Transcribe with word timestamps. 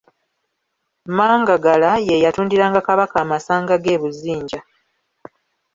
Mangagala 1.17 1.91
ye 2.07 2.15
yatundiranga 2.23 2.79
Kabaka 2.87 3.15
amasanga 3.25 3.73
ge 3.83 3.91
e 3.97 3.99
Buzinja. 4.01 4.59